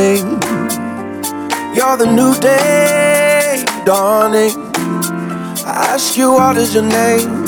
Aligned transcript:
Forming. 0.00 0.40
You're 1.74 1.96
the 1.96 2.10
new 2.10 2.34
day 2.40 3.64
dawning. 3.84 4.52
I 5.66 5.94
ask 5.94 6.16
you, 6.16 6.32
what 6.32 6.56
is 6.56 6.74
your 6.74 6.84
name? 6.84 7.44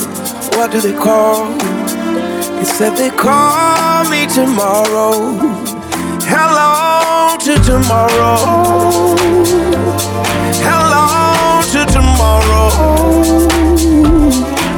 What 0.55 0.71
do 0.71 0.79
they 0.79 0.93
call? 0.93 1.51
You 2.59 2.65
said 2.65 2.95
they 2.95 3.09
call 3.09 4.09
me 4.09 4.27
tomorrow. 4.27 5.37
Hello 6.25 7.37
to 7.45 7.53
tomorrow. 7.63 8.37
Hello 10.67 11.61
to 11.73 11.81
tomorrow. 11.91 12.69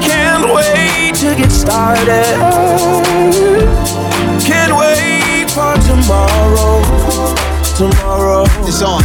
Can't 0.01 0.45
wait 0.53 1.15
to 1.15 1.35
get 1.35 1.51
started. 1.51 2.35
Can't 4.43 4.73
wait 4.77 5.51
for 5.51 5.73
tomorrow. 5.87 7.15
Tomorrow. 7.76 8.48
It's 8.63 8.79
on. 8.81 9.04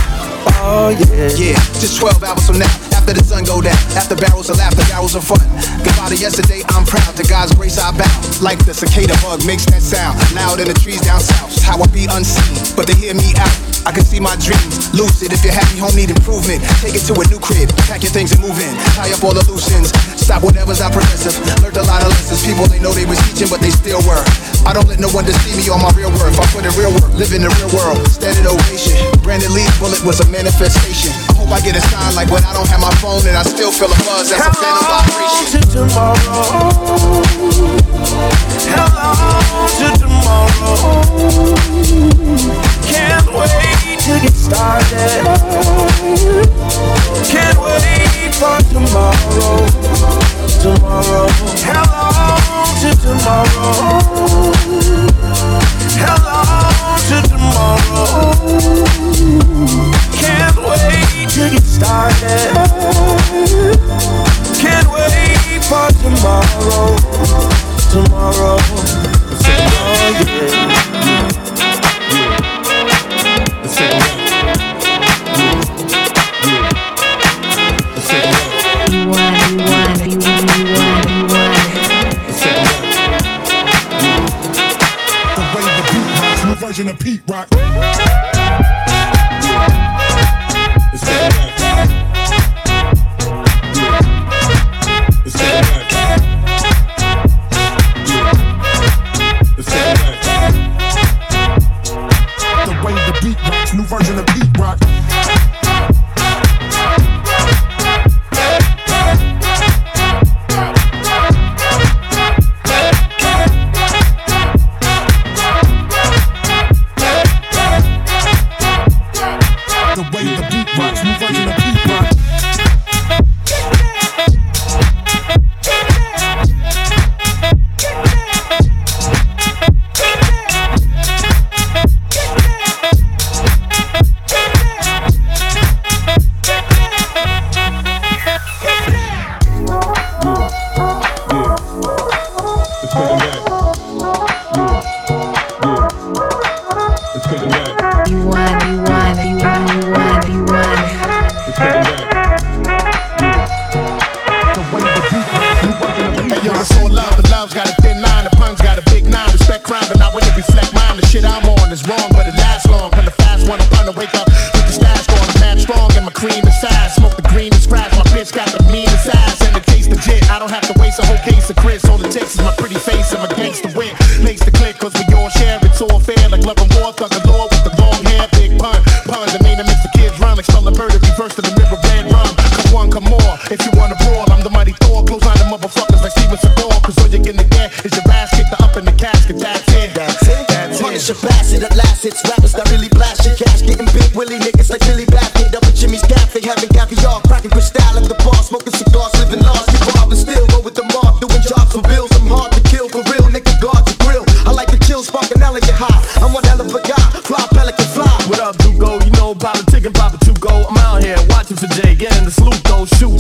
Oh 0.63 0.95
yeah. 0.95 1.27
Yeah, 1.35 1.59
just 1.83 1.99
12 1.99 2.23
hours 2.23 2.47
from 2.47 2.63
now. 2.63 2.71
After 2.95 3.11
the 3.11 3.25
sun 3.27 3.43
go 3.43 3.59
down, 3.59 3.75
after 3.99 4.15
barrels 4.15 4.47
of 4.47 4.63
laughter, 4.63 4.87
barrels 4.87 5.19
of 5.19 5.27
fun. 5.27 5.43
Goodbye 5.83 6.15
to 6.15 6.17
yesterday, 6.17 6.63
I'm 6.71 6.87
proud. 6.87 7.19
To 7.19 7.27
God's 7.27 7.51
grace, 7.59 7.83
I 7.83 7.91
bow. 7.91 8.07
Like 8.39 8.63
the 8.63 8.71
cicada 8.71 9.19
bug 9.27 9.43
makes 9.43 9.67
that 9.75 9.83
sound. 9.83 10.23
Loud 10.39 10.63
in 10.63 10.71
the 10.71 10.79
trees 10.79 11.03
down 11.03 11.19
south. 11.19 11.51
How 11.67 11.83
I 11.83 11.91
be 11.91 12.07
unseen, 12.07 12.55
but 12.79 12.87
they 12.87 12.95
hear 12.95 13.11
me 13.11 13.35
out. 13.43 13.51
I 13.83 13.91
can 13.91 14.07
see 14.07 14.23
my 14.23 14.39
dreams. 14.39 14.95
Lucid, 14.95 15.35
if 15.35 15.43
you're 15.43 15.57
happy, 15.57 15.83
home 15.83 15.99
need 15.99 16.15
improvement. 16.15 16.63
Take 16.79 16.95
it 16.95 17.03
to 17.11 17.19
a 17.19 17.27
new 17.27 17.43
crib, 17.43 17.75
pack 17.91 18.07
your 18.07 18.15
things 18.15 18.31
and 18.31 18.39
move 18.39 18.55
in. 18.55 18.71
Tie 18.95 19.11
up 19.11 19.25
all 19.27 19.35
the 19.35 19.43
loose 19.51 19.67
ends. 19.75 19.91
Stop 20.31 20.47
whatever's 20.47 20.79
not 20.79 20.95
progressive. 20.95 21.35
Learned 21.59 21.75
a 21.75 21.83
lot 21.91 22.07
of 22.07 22.15
lessons. 22.15 22.47
People 22.47 22.63
they 22.71 22.79
know 22.79 22.95
they 22.95 23.03
was 23.03 23.19
teaching, 23.27 23.51
but 23.51 23.59
they 23.59 23.75
still 23.75 23.99
were. 24.07 24.23
I 24.63 24.71
don't 24.71 24.87
let 24.87 25.03
no 25.03 25.11
one 25.11 25.27
deceive 25.27 25.59
me 25.59 25.67
on 25.75 25.83
my 25.83 25.91
real 25.99 26.07
worth. 26.15 26.39
I 26.39 26.47
put 26.55 26.63
in 26.63 26.71
real 26.79 26.95
work, 26.95 27.11
live 27.19 27.35
in 27.35 27.43
the 27.43 27.51
real 27.51 27.67
world. 27.75 27.99
Standard 28.07 28.47
ovation. 28.47 28.95
Brandon 29.27 29.51
Lee's 29.51 29.75
bullet 29.83 29.99
was 30.07 30.23
a 30.23 30.29
manifestation. 30.31 31.11
I 31.35 31.35
hope 31.35 31.51
I 31.51 31.59
get 31.67 31.75
a 31.75 31.83
sign 31.83 32.15
like 32.15 32.31
when 32.31 32.47
I 32.47 32.55
don't 32.55 32.71
have 32.71 32.79
my 32.79 32.95
phone 33.03 33.27
and 33.27 33.35
I 33.35 33.43
still 33.43 33.75
feel 33.75 33.91
a 33.91 33.99
buzz. 34.07 34.31
A 34.31 34.39
phantom 34.39 34.87
vibration. 34.87 35.67
to 35.67 35.91
tomorrow. 35.91 37.27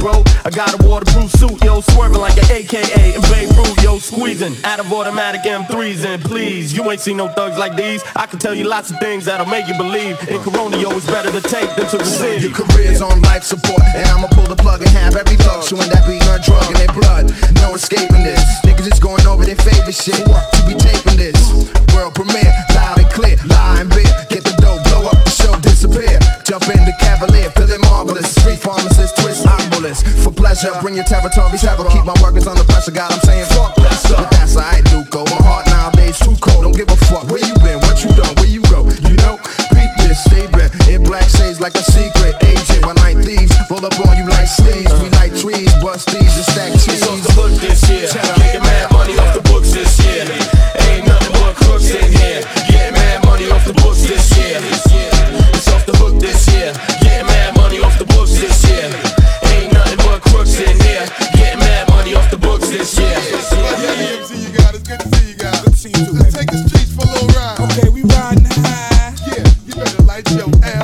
bro. 0.00 0.25
I 0.44 0.50
got 0.50 0.73
a 0.73 0.81
waterproof 0.88 1.31
suit, 1.31 1.62
yo, 1.62 1.81
swerving 1.81 2.19
like 2.19 2.37
an 2.41 2.50
AKA 2.50 3.14
in 3.14 3.20
Beirut, 3.29 3.76
yo, 3.85 3.99
squeezing 3.99 4.56
out 4.64 4.81
of 4.81 4.91
automatic 4.93 5.43
M3s. 5.43 6.05
And 6.05 6.23
please, 6.25 6.73
you 6.73 6.91
ain't 6.91 7.00
seen 7.00 7.19
no 7.19 7.29
thugs 7.29 7.58
like 7.58 7.76
these. 7.76 8.02
I 8.17 8.26
can 8.26 8.38
tell 8.38 8.55
you 8.55 8.64
lots 8.64 8.91
of 8.91 8.99
things 8.99 9.26
that'll 9.26 9.47
make 9.47 9.69
you 9.69 9.76
believe. 9.76 10.17
In 10.29 10.41
Corona, 10.43 10.76
yo, 10.79 10.91
it's 10.97 11.06
better 11.06 11.31
to 11.31 11.41
take 11.41 11.69
than 11.76 11.87
to 11.87 11.99
receive. 11.99 12.43
Your 12.43 12.52
career's 12.52 13.02
on 13.02 13.20
life 13.23 13.44
support, 13.44 13.82
and 13.94 14.08
I'ma 14.08 14.29
pull 14.29 14.47
the 14.49 14.56
plug 14.56 14.81
and 14.81 14.91
have 14.91 15.14
every 15.14 15.37
thug 15.37 15.62
chewing 15.69 15.88
that 15.93 16.08
be 16.08 16.19
on 16.32 16.41
drug 16.41 16.67
in 16.73 16.76
their 16.81 16.94
blood. 16.96 17.31
No 17.61 17.75
escaping 17.75 18.25
this. 18.25 18.43
Niggas 18.64 18.91
is 18.91 18.99
going 18.99 19.26
over 19.26 19.44
their 19.44 19.61
favorite 19.61 19.94
shit. 19.94 20.25
To 20.25 20.61
be 20.67 20.75
taping 20.75 21.17
this. 21.20 21.37
World 21.94 22.14
premiere, 22.14 22.53
loud 22.75 22.99
and 22.99 23.11
clear, 23.12 23.37
lying 23.46 23.88
and. 23.93 24.11
Get 24.32 24.44
the 24.44 24.56
dough, 24.62 24.81
blow 24.88 25.06
up 25.12 25.20
the 25.25 25.31
show, 25.31 25.55
disappear. 25.61 26.19
Jump 26.44 26.64
in 26.73 26.85
the 26.88 26.94
Cavalier, 27.00 27.50
feeling 27.50 27.81
marvelous. 27.82 28.31
Street 28.32 28.58
pharmacist 28.58 29.19
this 29.90 30.25
for 30.25 30.32
pleasure. 30.32 30.70
Bring 30.81 30.94
your 30.94 31.04
territory, 31.04 31.58
several. 31.58 31.90
Keep 31.90 32.04
my 32.04 32.14
workers 32.22 32.46
under 32.46 32.64
pressure. 32.64 32.92
God, 32.92 33.12
I'm 33.12 33.20
saying 33.20 33.46
fuck 33.46 33.75
this. 33.76 34.02
But 34.08 34.31
that's 34.31 34.56
alright 34.56 34.89
you 70.28 70.37
your 70.37 70.50
L, 70.64 70.80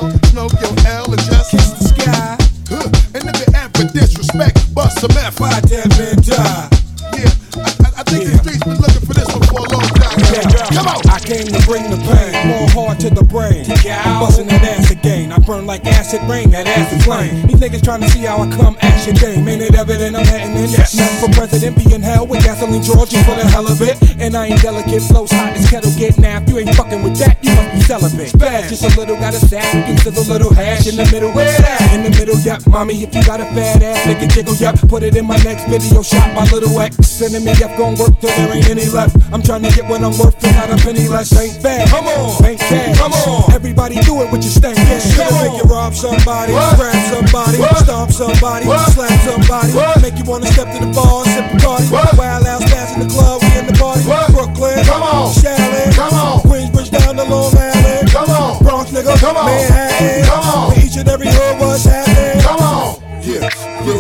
Like 15.67 15.85
acid 15.85 16.23
rain, 16.31 16.51
that 16.51 16.67
acid 16.69 17.03
flame. 17.03 17.43
These 17.49 17.59
niggas 17.59 17.83
trying 17.83 18.01
to 18.01 18.09
see 18.11 18.23
how 18.23 18.39
I 18.39 18.47
come 18.55 18.79
action 18.81 19.19
game. 19.19 19.49
Ain't 19.49 19.63
it 19.63 19.75
evident 19.75 20.15
I'm 20.15 20.25
heading 20.25 20.55
in? 20.55 20.71
Yes. 20.71 20.95
Nothing 20.95 21.19
for 21.19 21.31
president, 21.35 21.75
be 21.75 21.93
in 21.93 22.03
hell 22.03 22.25
with 22.25 22.45
gasoline 22.45 22.85
Georgia 22.85 23.19
for 23.27 23.35
the 23.35 23.43
hell 23.51 23.67
of 23.67 23.83
it. 23.83 23.99
And 24.23 24.37
I 24.37 24.47
ain't 24.47 24.63
delicate, 24.63 25.03
flows 25.03 25.33
hot 25.33 25.59
as 25.59 25.69
kettle 25.69 25.91
get 25.99 26.19
napped. 26.19 26.49
You 26.49 26.59
ain't 26.59 26.73
fucking 26.77 27.03
with 27.03 27.19
that, 27.19 27.43
you 27.43 27.51
must 27.51 27.75
be 27.75 27.81
celibate. 27.83 28.39
Bad, 28.39 28.71
just 28.71 28.85
a 28.87 28.95
little, 28.95 29.17
got 29.17 29.35
a 29.35 29.43
sack, 29.43 29.67
you 29.75 29.99
a 30.07 30.23
little 30.31 30.55
hash 30.55 30.87
in 30.87 30.95
the 30.95 31.05
middle. 31.11 31.35
Where 31.35 31.51
that? 31.51 31.83
In 31.93 32.05
the 32.07 32.15
middle, 32.15 32.39
yep. 32.47 32.63
Mommy, 32.69 33.03
if 33.03 33.13
you 33.13 33.25
got 33.27 33.41
a 33.41 33.47
fat 33.51 33.83
ass, 33.83 34.07
make 34.07 34.23
it 34.23 34.31
jiggle, 34.31 34.55
yep. 34.55 34.79
Put 34.87 35.03
it 35.03 35.17
in 35.17 35.27
my 35.27 35.37
next 35.43 35.67
video, 35.67 36.01
shot 36.03 36.31
my 36.33 36.47
little 36.55 36.79
ex. 36.79 36.95
Sending 37.03 37.45
me 37.45 37.51
up, 37.59 37.75
gon' 37.77 37.99
work 37.99 38.15
till 38.21 38.31
there 38.31 38.55
ain't 38.55 38.71
any 38.71 38.87
left. 38.87 39.19
I'm 39.33 39.43
trying 39.43 39.67
to 39.67 39.71
get 39.75 39.91
what 39.91 39.99
I'm 39.99 40.15
worth 40.15 40.39
and 40.47 40.55
not 40.55 40.71
a 40.71 40.77
penny 40.79 41.09
less. 41.09 41.35
Ain't 41.35 41.61
bad, 41.61 41.91
come 41.91 42.07
on, 42.07 42.45
ain't 42.47 42.61
cash, 42.61 42.97
come 42.99 43.13
on. 43.13 43.51
Everybody 43.53 43.99
do 44.07 44.23
it 44.23 44.31
with 44.31 44.47
your 44.47 44.55
stank 44.55 44.79
ass. 44.79 45.17
Gonna 45.17 45.56
make 45.57 45.65
you 45.65 45.71
rob 45.71 45.95
somebody, 45.95 46.53
grab 46.53 47.15
somebody, 47.15 47.59
stomp 47.83 48.11
somebody, 48.13 48.65
slap 48.65 49.21
somebody. 49.21 50.03
Make 50.03 50.19
you 50.19 50.25
wanna 50.25 50.47
step 50.47 50.73
to 50.73 50.85
the 50.85 50.93
bar, 50.93 51.25
sip 51.25 51.53
a 51.53 51.59
party. 51.59 51.87
Wild 52.17 52.47
out, 52.47 52.63
in 52.97 53.07
the 53.07 53.15
club, 53.15 53.43
we 53.43 53.59
in 53.59 53.67
the 53.67 53.73
party. 53.73 54.03
Brooklyn, 54.33 54.85
Come 54.85 55.03
on. 55.03 55.33
Shaolin, 55.33 55.95
Come 55.95 56.15
on. 56.15 56.41
Queensbridge 56.41 56.91
down 56.91 57.17
to 57.17 57.25
Long 57.25 57.55
Island. 57.57 57.66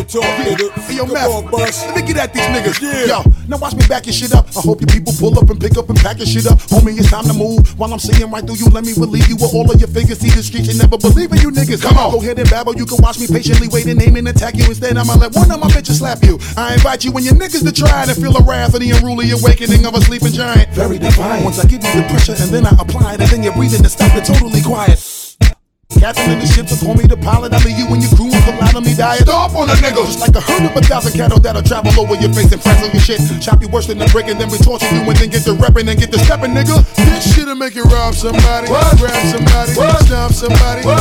Talk, 0.06 0.24
nigga. 0.40 0.70
Hey, 0.86 0.96
yo, 0.96 1.04
Come 1.04 1.14
Math, 1.14 1.30
on, 1.30 1.50
bus. 1.50 1.84
let 1.86 1.96
me 1.96 2.02
get 2.02 2.16
at 2.16 2.32
these 2.32 2.46
niggas. 2.54 2.80
Yeah. 2.80 3.20
Yo, 3.20 3.30
now 3.48 3.58
watch 3.58 3.74
me 3.74 3.86
back 3.86 4.06
your 4.06 4.12
shit 4.14 4.32
up. 4.34 4.46
I 4.56 4.60
hope 4.60 4.80
you 4.80 4.86
people 4.86 5.12
pull 5.18 5.38
up 5.38 5.50
and 5.50 5.60
pick 5.60 5.76
up 5.76 5.88
and 5.88 5.98
pack 5.98 6.18
your 6.18 6.26
shit 6.26 6.46
up. 6.46 6.58
Homie, 6.70 6.98
it's 6.98 7.10
time 7.10 7.24
to 7.24 7.34
move. 7.34 7.78
While 7.78 7.92
I'm 7.92 7.98
seeing 7.98 8.30
right 8.30 8.44
through 8.44 8.56
you, 8.56 8.66
let 8.70 8.84
me 8.84 8.92
relieve 8.96 9.28
you 9.28 9.36
with 9.36 9.52
all 9.54 9.70
of 9.70 9.78
your 9.80 9.88
figures. 9.90 10.18
See 10.18 10.30
the 10.30 10.42
streets, 10.42 10.68
you 10.72 10.78
never 10.78 10.96
believe 10.98 11.30
in 11.32 11.38
you 11.38 11.50
niggas. 11.50 11.82
Come 11.82 11.98
on. 11.98 12.12
Go 12.12 12.20
ahead 12.22 12.38
and 12.38 12.48
babble. 12.50 12.74
You 12.76 12.86
can 12.86 12.98
watch 13.02 13.18
me 13.18 13.26
patiently 13.26 13.68
wait 13.68 13.86
and 13.86 14.00
aim 14.02 14.16
and 14.16 14.28
attack 14.28 14.54
you. 14.54 14.64
Instead, 14.66 14.96
I'ma 14.96 15.14
let 15.14 15.34
one 15.34 15.50
of 15.50 15.60
my 15.60 15.68
bitches 15.68 15.98
slap 15.98 16.22
you. 16.22 16.38
I 16.56 16.74
invite 16.74 17.04
you 17.04 17.12
and 17.12 17.24
your 17.24 17.34
niggas 17.34 17.64
to 17.64 17.72
try 17.72 18.04
and 18.04 18.14
feel 18.16 18.32
the 18.32 18.44
wrath 18.46 18.74
of 18.74 18.80
the 18.80 18.90
unruly 18.90 19.30
awakening 19.30 19.84
of 19.86 19.94
a 19.94 20.00
sleeping 20.00 20.32
giant. 20.32 20.70
Very 20.74 20.98
defiant. 20.98 21.44
Once 21.44 21.58
I 21.58 21.66
give 21.66 21.82
you 21.84 21.92
the 21.92 22.06
pressure 22.08 22.34
and 22.38 22.50
then 22.50 22.66
I 22.66 22.74
apply 22.78 23.14
it, 23.14 23.20
and 23.20 23.30
then 23.30 23.42
you're 23.42 23.54
breathing 23.54 23.82
to 23.82 23.88
stop 23.88 24.14
it 24.16 24.24
totally 24.24 24.62
quiet. 24.62 24.98
Captain 25.98 26.30
in 26.30 26.38
the 26.38 26.46
ship, 26.46 26.68
so 26.68 26.76
call 26.84 26.94
me 26.94 27.04
the 27.04 27.16
pilot. 27.16 27.52
I 27.52 27.58
leave 27.64 27.78
you 27.78 27.86
and 27.88 28.02
your 28.02 28.12
crew 28.12 28.28
and 28.28 28.44
collide 28.44 28.76
on 28.76 28.84
me 28.84 28.94
diet. 28.94 29.22
Stop 29.22 29.54
on 29.54 29.68
the 29.68 29.74
niggas. 29.80 30.06
Just 30.06 30.20
like 30.20 30.34
a 30.36 30.40
herd 30.40 30.68
of 30.68 30.76
a 30.76 30.80
thousand 30.82 31.12
cattle 31.16 31.38
that'll 31.38 31.62
travel 31.62 31.92
over 31.98 32.14
your 32.20 32.32
face 32.32 32.52
and 32.52 32.62
frazzle 32.62 32.90
your 32.90 33.00
shit. 33.00 33.20
Chop 33.40 33.62
you 33.62 33.68
worse 33.68 33.86
than 33.86 33.98
the 33.98 34.06
brick 34.12 34.28
and 34.28 34.40
then 34.40 34.50
we 34.50 34.58
torture 34.58 34.88
you 34.92 35.02
and 35.02 35.16
then 35.16 35.30
get 35.30 35.44
the 35.44 35.54
reppin' 35.56 35.88
and 35.88 35.98
get 35.98 36.10
the 36.10 36.18
steppin', 36.20 36.52
nigga. 36.52 36.84
This 36.96 37.34
shit'll 37.34 37.56
make 37.56 37.74
you 37.74 37.84
rob 37.84 38.14
somebody, 38.14 38.68
grab 38.68 38.96
somebody, 39.32 39.72
stomp 39.72 40.32
somebody, 40.32 40.82
slap 40.82 40.95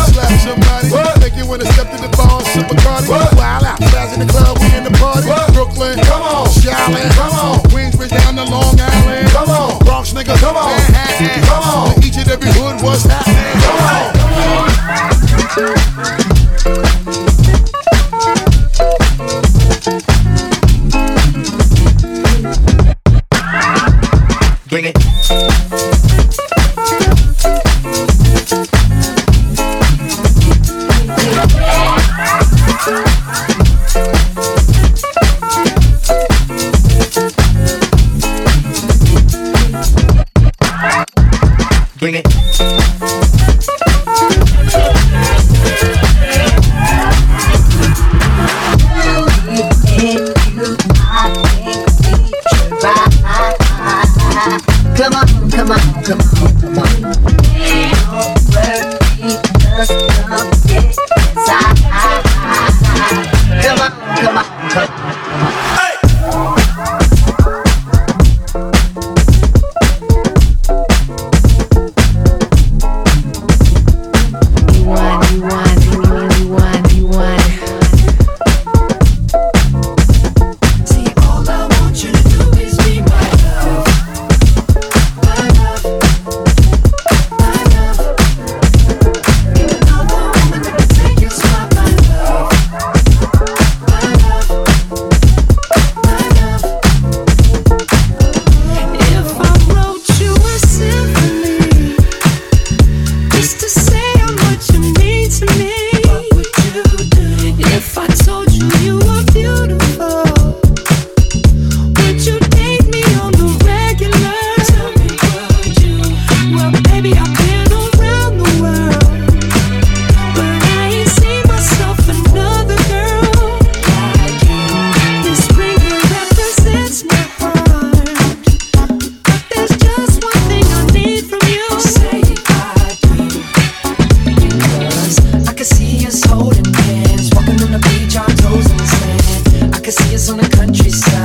on 140.15 140.37
the 140.37 140.47
countryside. 140.47 141.24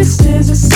this 0.00 0.18
is 0.24 0.48
a 0.48 0.69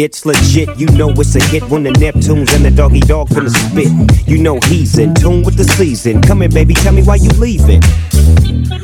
It's 0.00 0.24
legit, 0.24 0.78
you 0.78 0.86
know 0.90 1.10
it's 1.10 1.34
a 1.34 1.42
hit 1.42 1.64
when 1.64 1.82
the 1.82 1.90
Neptunes 1.90 2.54
and 2.54 2.64
the 2.64 2.70
doggy 2.70 3.00
dog 3.00 3.30
finna 3.30 3.50
spit. 3.50 4.28
You 4.28 4.38
know 4.38 4.60
he's 4.66 4.96
in 4.96 5.12
tune 5.12 5.42
with 5.42 5.56
the 5.56 5.64
season. 5.64 6.22
Come 6.22 6.42
here, 6.42 6.48
baby, 6.48 6.72
tell 6.72 6.92
me 6.92 7.02
why 7.02 7.16
you 7.16 7.30
leaving. 7.30 7.80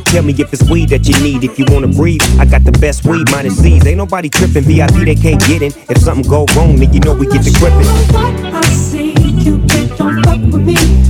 Tell 0.06 0.25
me 0.25 0.35
if 0.37 0.52
it's 0.52 0.68
weed 0.68 0.88
that 0.88 1.06
you 1.06 1.14
need. 1.23 1.44
If 1.44 1.56
you 1.56 1.66
wanna 1.68 1.87
breathe, 1.87 2.21
I 2.40 2.47
got 2.47 2.64
the 2.64 2.73
best 2.73 3.04
weed, 3.04 3.30
minus 3.30 3.59
C's. 3.59 3.87
Ain't 3.87 3.99
nobody 3.99 4.28
tripping, 4.28 4.64
VIP 4.64 5.04
they 5.04 5.14
can't 5.14 5.40
get 5.47 5.62
in. 5.62 5.71
If 5.88 5.99
something 5.99 6.28
go 6.28 6.47
wrong, 6.56 6.75
then 6.75 6.92
you 6.92 6.99
know 6.99 7.14
we 7.14 7.28
get 7.28 7.44
to 7.44 7.52
gripping. 7.61 7.87
I 8.52 8.62
see 8.75 9.12
you 9.38 9.59
don't 9.68 9.97
fuck 9.97 10.40
with 10.52 10.66
me. 10.66 11.03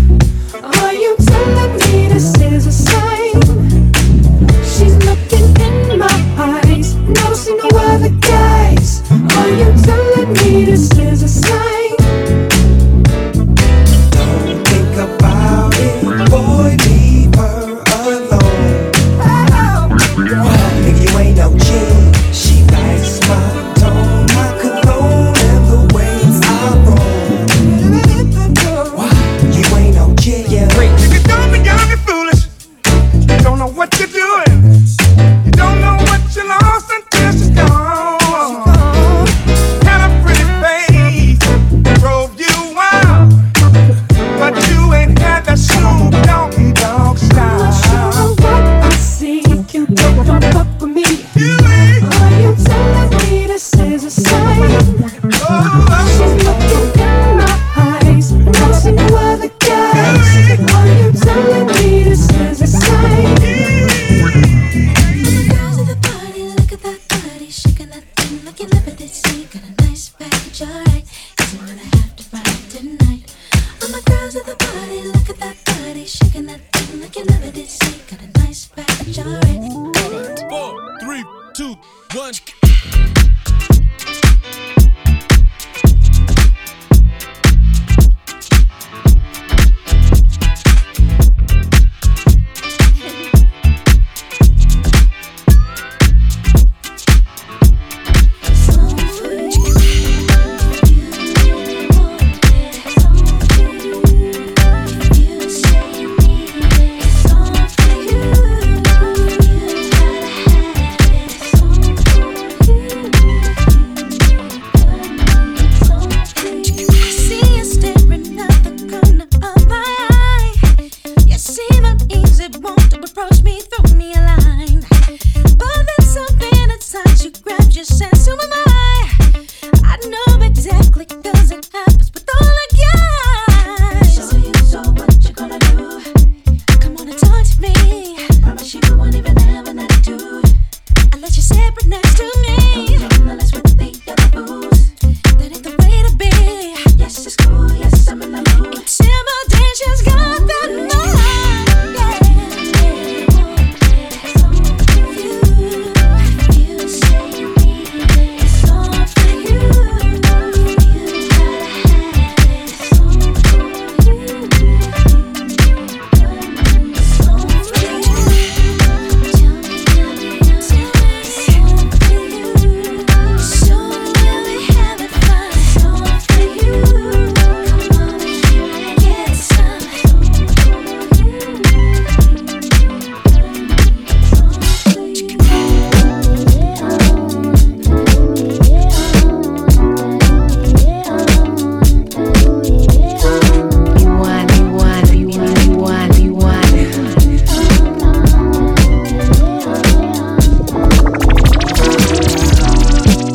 This 10.63 10.97
is 11.01 11.34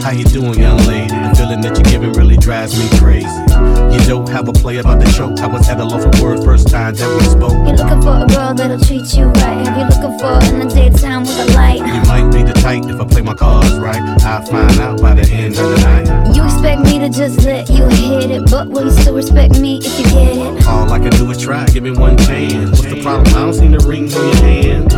How 0.10 0.16
you 0.16 0.26
doing, 0.26 0.60
young 0.60 0.80
lady? 0.88 1.14
The 1.14 1.36
feeling 1.38 1.62
that 1.62 1.76
you're 1.76 1.84
giving 1.84 2.14
really 2.14 2.36
drives 2.36 2.76
me 2.76 2.98
crazy. 2.98 3.49
You 3.94 4.00
don't 4.08 4.30
have 4.30 4.48
a 4.48 4.54
play 4.54 4.78
about 4.78 5.00
the 5.00 5.12
choke. 5.12 5.40
I 5.40 5.48
was 5.48 5.68
at 5.70 5.80
a 5.80 5.84
loss 5.84 6.04
for 6.04 6.24
words 6.24 6.44
first 6.44 6.70
time 6.70 6.96
that 6.96 7.10
we 7.18 7.24
spoke. 7.26 7.54
You're 7.68 7.78
looking 7.78 8.02
for 8.02 8.24
a 8.24 8.28
girl 8.28 8.54
that'll 8.54 8.80
treat 8.80 9.14
you 9.14 9.26
right. 9.26 9.66
Have 9.66 9.78
you 9.78 9.86
looking 9.86 10.20
for 10.20 10.38
in 10.50 10.68
the 10.68 10.74
daytime 10.74 11.22
with 11.24 11.40
a 11.40 11.54
light? 11.54 11.80
You 11.80 12.02
might 12.08 12.32
be 12.32 12.44
the 12.44 12.54
type 12.54 12.86
if 12.86 13.00
I 13.00 13.06
play 13.06 13.22
my 13.22 13.34
cards 13.34 13.74
right. 13.78 14.02
I'll 14.24 14.46
find 14.46 14.80
out 14.80 15.02
by 15.02 15.14
the 15.16 15.28
end 15.32 15.58
of 15.58 15.70
the 15.70 15.78
night. 15.86 16.36
You 16.36 16.44
expect 16.46 16.82
me 16.84 17.00
to 17.00 17.10
just 17.10 17.46
let 17.46 17.70
you 17.70 17.86
hit 17.88 18.32
it, 18.32 18.50
but 18.50 18.70
will 18.70 18.86
you 18.86 18.92
still 18.92 19.16
respect 19.16 19.60
me 19.60 19.80
if 19.84 20.00
you 20.00 20.06
get 20.06 20.38
it? 20.38 20.68
All 20.68 20.92
I 20.92 21.00
can 21.00 21.12
do 21.12 21.30
is 21.32 21.42
try, 21.42 21.66
give 21.68 21.84
me 21.84 21.92
one 21.92 22.18
chance. 22.18 22.80
What's 22.80 22.94
the 22.94 23.02
problem? 23.02 23.28
I 23.36 23.40
don't 23.40 23.54
see 23.54 23.68
the 23.68 23.80
rings 23.88 24.16
on 24.16 24.26
your 24.26 24.36
hand. 24.38 24.94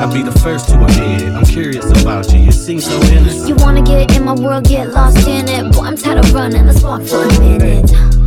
I'll 0.00 0.12
be 0.12 0.22
the 0.22 0.32
first 0.40 0.68
to 0.68 0.74
admit 0.74 1.22
it. 1.22 1.32
I'm 1.32 1.44
curious 1.44 1.84
about 2.00 2.32
you. 2.32 2.40
You 2.40 2.52
seem 2.52 2.80
so 2.80 2.96
innocent. 3.12 3.48
You 3.48 3.56
wanna 3.56 3.82
get 3.82 4.16
in 4.16 4.24
my 4.24 4.34
world, 4.34 4.64
get 4.64 4.90
lost 4.90 5.26
in 5.26 5.48
it. 5.48 5.72
Boy, 5.74 5.82
I'm 5.82 5.96
tired 5.96 6.24
of 6.24 6.32
running. 6.32 6.66
Let's 6.66 6.82
walk 6.82 7.02
for 7.02 7.24
a 7.24 7.40
minute. 7.40 7.89
Promiscuous 7.90 8.19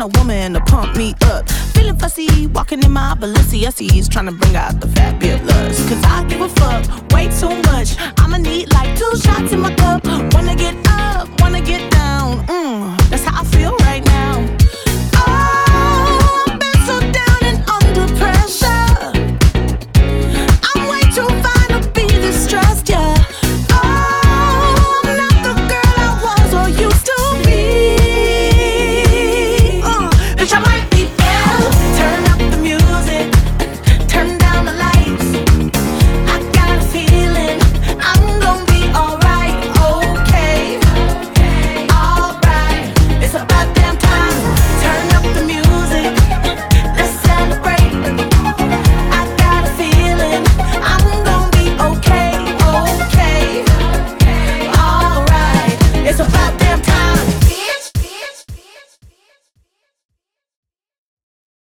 and 0.00 0.14
a 0.14 0.18
woman 0.18 0.54
to 0.54 0.60
pump 0.60 0.96
me 0.96 1.14
up. 1.22 1.48
Feeling 1.74 1.96
fussy, 1.96 2.46
walking 2.48 2.82
in 2.82 2.92
my 2.92 3.14
Balenciagas, 3.14 4.08
trying 4.10 4.26
to 4.26 4.32
bring 4.32 4.56
out 4.56 4.80
the 4.80 4.88
fabulous. 4.88 5.88
Cause 5.88 6.02
I 6.04 6.24
give 6.28 6.40
a 6.40 6.48
fuck 6.48 7.12
way 7.12 7.28
too 7.28 7.54
much. 7.70 7.96
I'ma 8.18 8.38
need 8.38 8.72
like 8.72 8.96
two 8.98 9.16
shots 9.16 9.52
in 9.52 9.60
my 9.60 9.74
cup. 9.74 10.04
Wanna 10.34 10.56
get 10.56 10.76
up, 10.88 11.28
wanna 11.40 11.60
get 11.60 11.90
down. 11.90 12.46
mmm. 12.46 12.99